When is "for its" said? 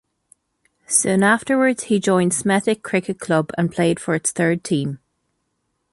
3.99-4.31